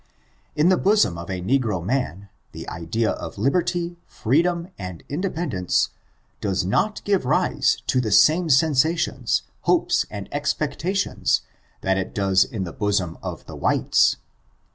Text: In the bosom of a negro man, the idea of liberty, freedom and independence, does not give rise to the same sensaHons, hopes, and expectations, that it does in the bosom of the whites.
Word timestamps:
In 0.55 0.69
the 0.69 0.77
bosom 0.79 1.15
of 1.15 1.29
a 1.29 1.41
negro 1.43 1.85
man, 1.85 2.29
the 2.53 2.67
idea 2.69 3.11
of 3.11 3.37
liberty, 3.37 3.97
freedom 4.07 4.69
and 4.79 5.03
independence, 5.09 5.89
does 6.41 6.65
not 6.65 7.03
give 7.03 7.23
rise 7.23 7.77
to 7.85 8.01
the 8.01 8.09
same 8.09 8.47
sensaHons, 8.47 9.43
hopes, 9.59 10.07
and 10.09 10.27
expectations, 10.31 11.41
that 11.81 11.99
it 11.99 12.15
does 12.15 12.43
in 12.43 12.63
the 12.63 12.73
bosom 12.73 13.19
of 13.21 13.45
the 13.45 13.55
whites. 13.55 14.17